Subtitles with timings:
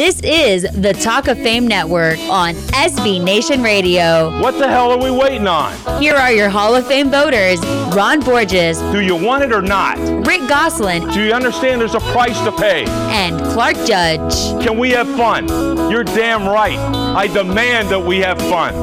[0.00, 4.40] This is the Talk of Fame Network on SB Nation Radio.
[4.40, 5.74] What the hell are we waiting on?
[6.00, 7.60] Here are your Hall of Fame voters
[7.94, 8.78] Ron Borges.
[8.92, 9.98] Do you want it or not?
[10.26, 11.06] Rick Gosselin.
[11.10, 12.86] Do you understand there's a price to pay?
[13.10, 14.64] And Clark Judge.
[14.64, 15.46] Can we have fun?
[15.90, 16.78] You're damn right.
[16.78, 18.74] I demand that we have fun.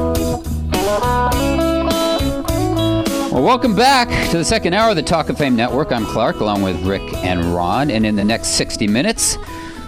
[3.32, 5.90] Well, welcome back to the second hour of the Talk of Fame Network.
[5.90, 7.90] I'm Clark, along with Rick and Ron.
[7.90, 9.36] And in the next 60 minutes,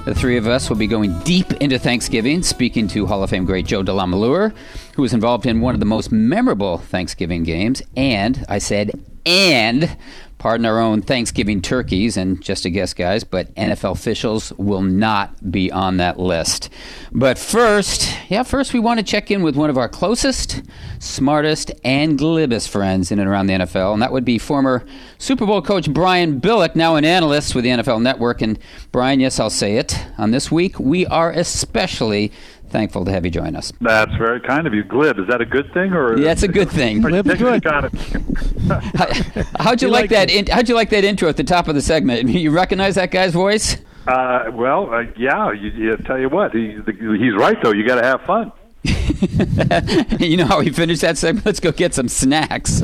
[0.04, 3.44] the three of us will be going deep into Thanksgiving, speaking to Hall of Fame
[3.44, 4.54] great Joe DeLamielleure,
[4.94, 7.82] who was involved in one of the most memorable Thanksgiving games.
[7.96, 9.96] And I said, and
[10.40, 15.52] pardon our own Thanksgiving turkeys, and just a guess, guys, but NFL officials will not
[15.52, 16.70] be on that list.
[17.12, 20.62] But first, yeah, first we want to check in with one of our closest,
[20.98, 24.84] smartest, and glibest friends in and around the NFL, and that would be former
[25.18, 28.40] Super Bowl coach Brian Billick, now an analyst with the NFL Network.
[28.40, 28.58] And
[28.92, 29.94] Brian, yes, I'll say it.
[30.16, 32.32] On this week, we are especially
[32.70, 33.72] thankful to have you join us.
[33.80, 34.84] That's very kind of you.
[34.84, 36.18] Glib, is that a good thing or?
[36.18, 37.00] Yeah, it's a good thing.
[37.00, 37.64] Glib is good.
[39.58, 40.30] How'd you, you like, like that?
[40.30, 42.30] In, how'd you like that intro at the top of the segment?
[42.40, 43.76] You recognize that guy's voice?
[44.06, 45.52] Uh, well, uh, yeah.
[45.52, 47.72] You, you, tell you what, he, he's right though.
[47.72, 48.52] You got to have fun.
[50.20, 51.44] you know how we finish that segment?
[51.44, 52.80] Let's go get some snacks.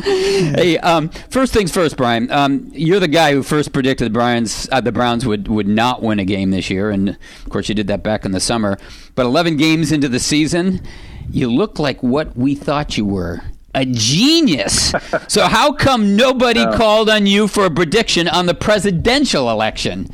[0.56, 2.30] hey, um, first things first, Brian.
[2.30, 6.02] Um, you're the guy who first predicted the Browns, uh, the Browns would, would not
[6.02, 8.78] win a game this year, and of course you did that back in the summer.
[9.14, 10.80] But 11 games into the season,
[11.30, 13.42] you look like what we thought you were.
[13.74, 14.92] A genius.
[15.28, 20.08] so how come nobody uh, called on you for a prediction on the presidential election?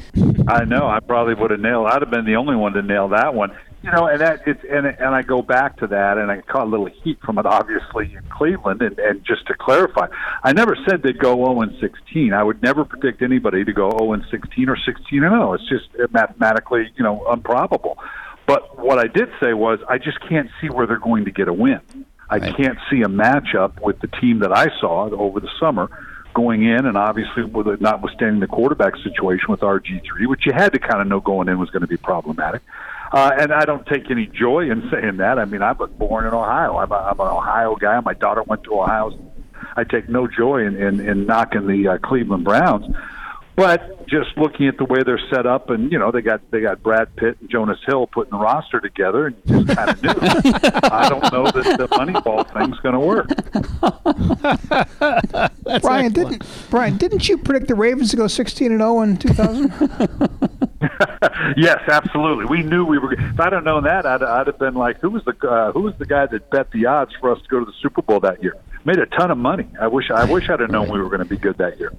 [0.47, 0.87] I know.
[0.87, 1.87] I probably would have nailed.
[1.87, 3.56] I'd have been the only one to nail that one
[3.87, 6.67] you know, and that it's and and I go back to that, and I caught
[6.67, 8.83] a little heat from it, obviously in Cleveland.
[8.83, 10.09] And, and just to clarify,
[10.43, 12.33] I never said they'd go 0 and 16.
[12.33, 15.53] I would never predict anybody to go 0 and 16 or 16 and 0.
[15.55, 17.97] It's just uh, mathematically, you know, improbable.
[18.47, 21.47] But what I did say was, I just can't see where they're going to get
[21.47, 21.81] a win.
[22.28, 22.56] I right.
[22.56, 25.89] can't see a matchup with the team that I saw over the summer
[26.34, 30.53] going in, and obviously, with it, notwithstanding the quarterback situation with RG three, which you
[30.53, 32.62] had to kind of know going in was going to be problematic.
[33.12, 35.39] Uh, and I don't take any joy in saying that.
[35.39, 36.77] I mean, I was born in Ohio.
[36.78, 38.00] I'm, a, I'm an Ohio guy.
[38.00, 39.12] My daughter went to Ohio.
[39.77, 42.87] I take no joy in, in, in knocking the uh, Cleveland Browns.
[43.56, 46.61] But just looking at the way they're set up, and you know they got they
[46.61, 50.03] got Brad Pitt and Jonas Hill putting the roster together, and you just kind of
[50.03, 50.11] knew.
[50.83, 53.28] I don't know that the Moneyball thing's going to work.
[55.81, 56.15] Brian excellent.
[56.15, 59.31] didn't Brian didn't you predict the Ravens to go sixteen and zero oh in two
[59.31, 59.72] thousand?
[61.57, 62.47] yes, absolutely.
[62.47, 63.12] We knew we were.
[63.12, 65.83] If I'd have known that, I'd, I'd have been like, "Who was the uh, who
[65.83, 68.21] was the guy that bet the odds for us to go to the Super Bowl
[68.21, 69.67] that year?" Made a ton of money.
[69.81, 71.93] I wish I wish I'd have known we were going to be good that year.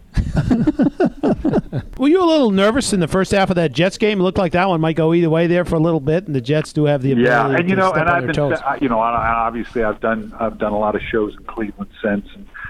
[1.98, 4.22] were you a little nervous in the first half of that Jets game?
[4.22, 6.36] It looked like that one might go either way there for a little bit, and
[6.36, 7.30] the Jets do have the ability.
[7.30, 8.36] Yeah, and you know, and I've been,
[8.82, 12.26] you know, obviously I've done I've done a lot of shows in Cleveland since,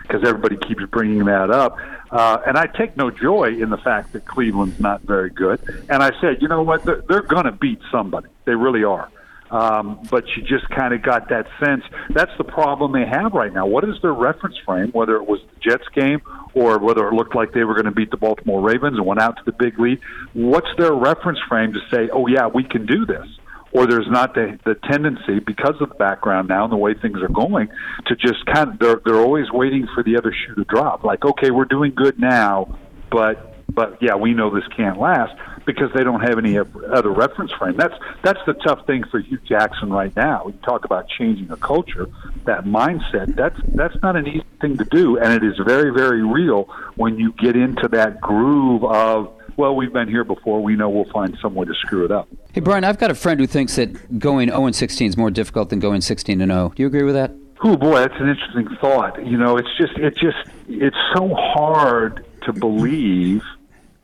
[0.07, 1.77] because everybody keeps bringing that up.
[2.11, 5.59] Uh, and I take no joy in the fact that Cleveland's not very good.
[5.89, 6.83] And I said, you know what?
[6.83, 8.29] They're, they're going to beat somebody.
[8.45, 9.09] They really are.
[9.49, 11.83] Um, but you just kind of got that sense.
[12.09, 13.65] That's the problem they have right now.
[13.65, 16.21] What is their reference frame, whether it was the Jets game
[16.53, 19.21] or whether it looked like they were going to beat the Baltimore Ravens and went
[19.21, 19.99] out to the big lead?
[20.33, 23.25] What's their reference frame to say, oh, yeah, we can do this?
[23.71, 27.21] Or there's not the the tendency because of the background now and the way things
[27.21, 27.69] are going
[28.07, 31.03] to just kind of they're they're always waiting for the other shoe to drop.
[31.03, 32.77] Like, okay, we're doing good now,
[33.11, 35.35] but but yeah, we know this can't last
[35.65, 37.75] because they don't have any other reference frame.
[37.77, 40.43] That's that's the tough thing for Hue Jackson right now.
[40.45, 42.07] We talk about changing a culture,
[42.45, 43.35] that mindset.
[43.35, 46.63] That's that's not an easy thing to do, and it is very very real
[46.95, 50.61] when you get into that groove of well, we've been here before.
[50.61, 52.29] We know we'll find some way to screw it up.
[52.53, 55.69] Hey, Brian, I've got a friend who thinks that going 0 16 is more difficult
[55.69, 56.73] than going 16 and 0.
[56.75, 57.31] Do you agree with that?
[57.63, 59.25] Oh boy, that's an interesting thought.
[59.25, 60.37] You know, it's just it just
[60.69, 63.43] it's so hard to believe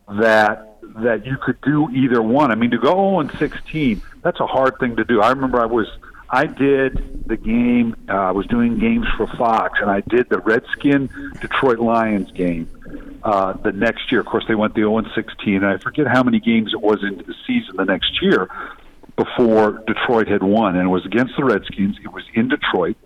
[0.09, 2.51] that that you could do either one.
[2.51, 5.21] I mean, to go 0 and 16, that's a hard thing to do.
[5.21, 5.87] I remember I was
[6.31, 7.95] I did the game.
[8.09, 12.67] Uh, I was doing games for Fox, and I did the Redskin Detroit Lions game
[13.23, 14.21] uh, the next year.
[14.21, 17.23] Of course, they went the 0 16, I forget how many games it was into
[17.23, 18.49] the season the next year
[19.15, 21.97] before Detroit had won, and it was against the Redskins.
[22.03, 22.97] It was in Detroit,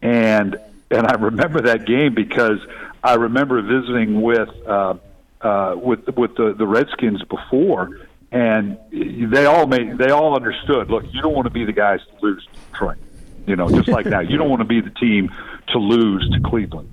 [0.00, 0.56] and
[0.90, 2.58] and I remember that game because
[3.04, 4.94] I remember visiting with uh,
[5.40, 8.00] uh, with with the, the Redskins before,
[8.30, 10.90] and they all made they all understood.
[10.90, 12.98] Look, you don't want to be the guys to lose to Detroit.
[13.46, 15.30] You know, just like that, you don't want to be the team
[15.68, 16.90] to lose to Cleveland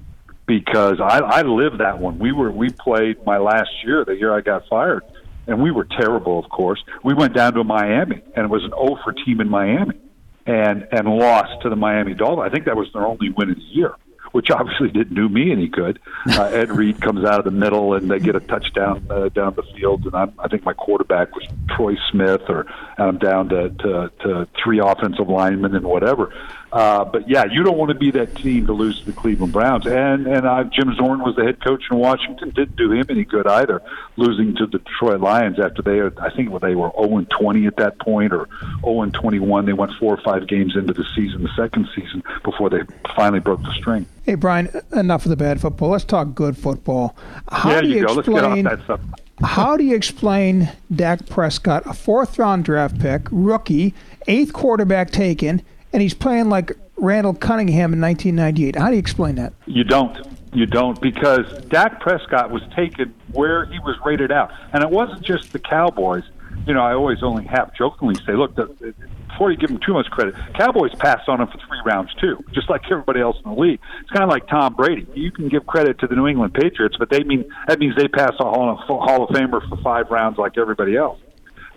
[0.49, 2.17] because I, I lived that one.
[2.17, 5.03] We were we played my last year, the year I got fired,
[5.45, 6.83] and we were terrible, of course.
[7.03, 9.99] We went down to Miami, and it was an 0 for team in Miami,
[10.47, 12.47] and and lost to the Miami Dolphins.
[12.47, 13.93] I think that was their only win of the year
[14.31, 15.99] which obviously didn't do me any good.
[16.27, 19.55] Uh, Ed Reed comes out of the middle and they get a touchdown uh, down
[19.55, 22.65] the field, and I'm, I think my quarterback was Troy Smith, or
[22.97, 26.31] I'm down to, to, to three offensive linemen and whatever.
[26.71, 29.53] Uh, but yeah, you don't want to be that team to lose to the Cleveland
[29.53, 29.87] Browns.
[29.87, 32.51] And and uh, Jim Zorn was the head coach in Washington.
[32.51, 33.81] Didn't do him any good either,
[34.17, 37.77] losing to the Detroit Lions after they I think they were 0 and 20 at
[37.77, 38.47] that point or
[38.81, 39.65] 0 and 21.
[39.65, 42.81] They went four or five games into the season, the second season, before they
[43.15, 44.05] finally broke the string.
[44.23, 45.89] Hey Brian, enough of the bad football.
[45.89, 47.15] Let's talk good football.
[47.47, 48.19] How there do you, you go.
[48.19, 48.35] explain?
[48.35, 49.01] Let's get off that stuff.
[49.41, 53.93] How do you explain Dak Prescott, a fourth round draft pick, rookie,
[54.27, 55.63] eighth quarterback taken,
[55.93, 58.75] and he's playing like Randall Cunningham in 1998?
[58.75, 59.53] How do you explain that?
[59.65, 60.17] You don't.
[60.51, 65.21] You don't because Dak Prescott was taken where he was rated out, and it wasn't
[65.21, 66.23] just the Cowboys.
[66.65, 68.95] You know, I always only half jokingly say, "Look, the,
[69.29, 72.43] before you give him too much credit, Cowboys passed on him for three rounds too,
[72.51, 73.79] just like everybody else in the league.
[74.01, 75.07] It's kind of like Tom Brady.
[75.13, 78.07] You can give credit to the New England Patriots, but they mean that means they
[78.07, 81.19] pass a Hall of, Hall of Famer for five rounds like everybody else.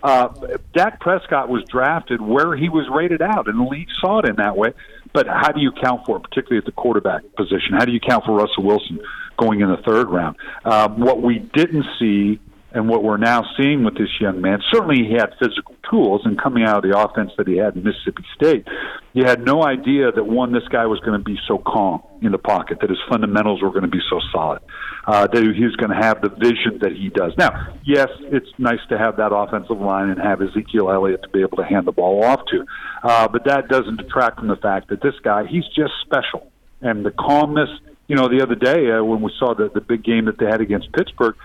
[0.03, 0.27] Uh,
[0.73, 4.35] Dak Prescott was drafted where he was rated out, and the league saw it in
[4.35, 4.73] that way.
[5.13, 7.73] But how do you count for it, particularly at the quarterback position?
[7.77, 8.99] How do you count for Russell Wilson
[9.37, 10.35] going in the third round?
[10.65, 12.39] Uh, what we didn't see
[12.73, 16.41] and what we're now seeing with this young man, certainly he had physical tools, and
[16.41, 18.67] coming out of the offense that he had in Mississippi State,
[19.13, 22.31] you had no idea that one, this guy was going to be so calm in
[22.31, 24.61] the pocket, that his fundamentals were going to be so solid,
[25.05, 27.33] uh, that he was going to have the vision that he does.
[27.37, 31.41] Now, yes, it's nice to have that offensive line and have Ezekiel Elliott to be
[31.41, 32.65] able to hand the ball off to,
[33.03, 36.51] uh, but that doesn't detract from the fact that this guy, he's just special.
[36.81, 37.69] And the calmness,
[38.07, 40.45] you know, the other day uh, when we saw the, the big game that they
[40.45, 41.35] had against Pittsburgh,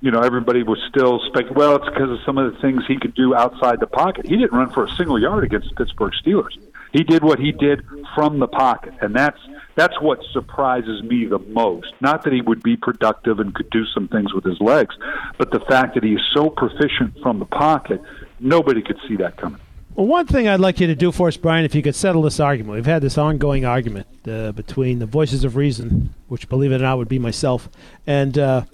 [0.00, 2.98] you know, everybody was still speculating, well, it's because of some of the things he
[2.98, 4.26] could do outside the pocket.
[4.26, 6.58] He didn't run for a single yard against the Pittsburgh Steelers.
[6.92, 7.84] He did what he did
[8.14, 9.38] from the pocket, and that's
[9.74, 11.94] that's what surprises me the most.
[12.00, 14.94] Not that he would be productive and could do some things with his legs,
[15.38, 18.02] but the fact that he is so proficient from the pocket,
[18.38, 19.60] nobody could see that coming.
[19.94, 22.22] Well, one thing I'd like you to do for us, Brian, if you could settle
[22.22, 22.76] this argument.
[22.76, 26.84] We've had this ongoing argument uh, between the voices of reason, which, believe it or
[26.84, 27.68] not, would be myself,
[28.06, 28.64] and uh,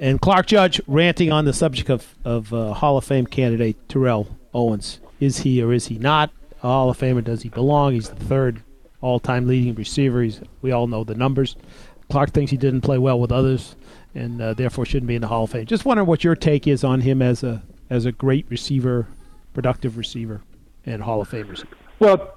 [0.00, 4.36] and Clark Judge ranting on the subject of, of uh, Hall of Fame candidate Terrell
[4.54, 5.00] Owens.
[5.18, 7.22] Is he or is he not Hall of Famer?
[7.22, 7.92] Does he belong?
[7.92, 8.62] He's the third
[9.00, 10.22] all time leading receiver.
[10.22, 11.56] He's, we all know the numbers.
[12.10, 13.76] Clark thinks he didn't play well with others
[14.14, 15.66] and uh, therefore shouldn't be in the Hall of Fame.
[15.66, 19.06] Just wondering what your take is on him as a as a great receiver,
[19.54, 20.42] productive receiver,
[20.84, 21.76] and Hall of Fame receiver.
[22.00, 22.34] Well,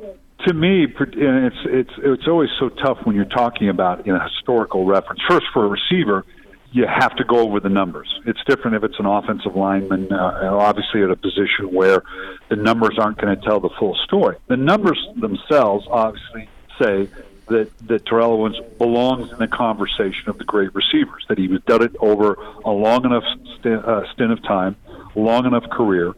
[0.47, 4.85] to me, it's it's it's always so tough when you're talking about in a historical
[4.85, 5.21] reference.
[5.27, 6.25] First, for a receiver,
[6.71, 8.07] you have to go over the numbers.
[8.25, 12.03] It's different if it's an offensive lineman, uh, obviously at a position where
[12.49, 14.37] the numbers aren't going to tell the full story.
[14.47, 16.47] The numbers themselves obviously
[16.79, 17.09] say
[17.47, 21.61] that, that Terrell Owens belongs in the conversation of the great receivers, that he was
[21.63, 23.25] done it over a long enough
[23.59, 24.77] stint, uh, stint of time,
[25.15, 26.13] long enough career,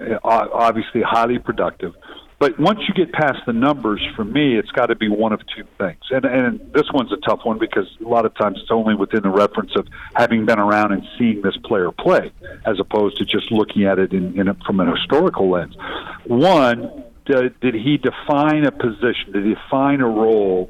[0.00, 1.94] uh, obviously highly productive,
[2.42, 5.38] but once you get past the numbers, for me, it's got to be one of
[5.56, 6.00] two things.
[6.10, 9.22] And, and this one's a tough one because a lot of times it's only within
[9.22, 9.86] the reference of
[10.16, 12.32] having been around and seeing this player play,
[12.66, 15.76] as opposed to just looking at it in, in a, from an historical lens.
[16.24, 19.30] One, did, did he define a position?
[19.32, 20.68] Did he define a role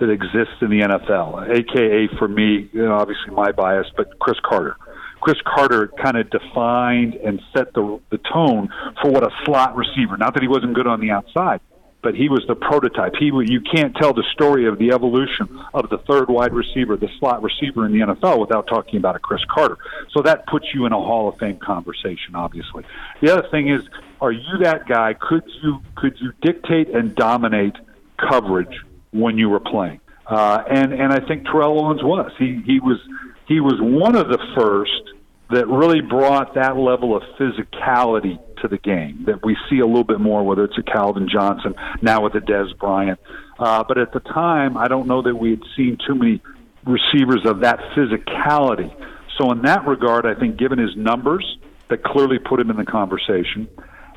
[0.00, 1.48] that exists in the NFL?
[1.56, 4.76] AKA, for me, you know, obviously my bias, but Cris Carter.
[5.22, 8.68] Cris Carter kind of defined and set the the tone
[9.00, 10.16] for what a slot receiver.
[10.16, 11.60] Not that he wasn't good on the outside,
[12.02, 13.14] but he was the prototype.
[13.16, 17.08] He you can't tell the story of the evolution of the third wide receiver, the
[17.20, 19.78] slot receiver in the NFL without talking about a Cris Carter.
[20.10, 22.84] So that puts you in a Hall of Fame conversation, obviously.
[23.20, 23.88] The other thing is,
[24.20, 25.14] are you that guy?
[25.14, 27.76] Could you could you dictate and dominate
[28.16, 28.76] coverage
[29.12, 30.00] when you were playing?
[30.26, 32.32] Uh, and and I think Terrell Owens was.
[32.38, 32.98] He he was
[33.46, 35.02] he was one of the first
[35.50, 40.04] that really brought that level of physicality to the game that we see a little
[40.04, 43.20] bit more, whether it's a Calvin Johnson, now with a Dez Bryant.
[43.58, 46.40] Uh, but at the time, I don't know that we had seen too many
[46.86, 48.94] receivers of that physicality.
[49.38, 51.44] So, in that regard, I think given his numbers,
[51.88, 53.68] that clearly put him in the conversation,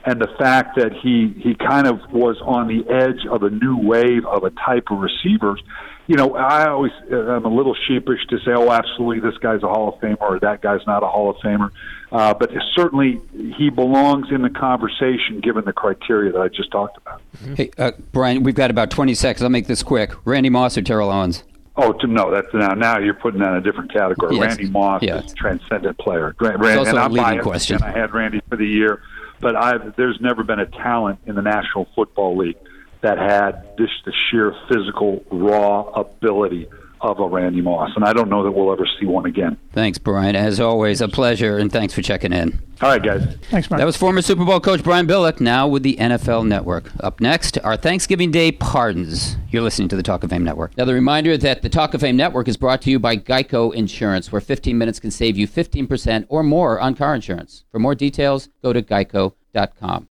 [0.05, 3.77] and the fact that he, he kind of was on the edge of a new
[3.77, 5.61] wave of a type of receivers
[6.07, 9.67] you know, I always I'm a little sheepish to say, oh, absolutely, this guy's a
[9.67, 11.71] Hall of Famer or that guy's not a Hall of Famer.
[12.11, 13.19] Uh, but certainly
[13.57, 17.21] he belongs in the conversation given the criteria that I just talked about.
[17.55, 19.41] Hey, uh, Brian, we've got about 20 seconds.
[19.41, 20.13] I'll make this quick.
[20.25, 21.43] Randy Moss or Terrell Owens?
[21.77, 22.73] Oh, to no, that's now.
[22.73, 24.35] Now you're putting that in a different category.
[24.35, 24.57] Yes.
[24.57, 25.23] Randy Moss Yeah.
[25.23, 26.33] is a transcendent player.
[26.39, 27.83] It's also and a leading biased, question.
[27.83, 29.01] I had Randy for the year,
[29.45, 32.57] but I've there's never been a talent in the National Football League
[33.03, 36.67] that had this the sheer physical raw ability
[37.11, 39.57] of a Randy Moss, and I don't know that we'll ever see one again.
[39.71, 40.35] Thanks, Brian.
[40.35, 42.59] As always, a pleasure, and thanks for checking in.
[42.81, 43.23] All right, guys.
[43.49, 43.79] Thanks, Brian.
[43.79, 46.91] That was former Super Bowl coach Brian Billick, now with the NFL Network.
[46.99, 49.37] Up next, our Thanksgiving Day pardons.
[49.49, 50.77] You're listening to the Talk of Fame Network.
[50.77, 53.73] Now, the reminder that the Talk of Fame Network is brought to you by Geico
[53.73, 57.63] Insurance, where 15 minutes can save you 15% or more on car insurance.
[57.71, 60.03] For more details, go to geico.com.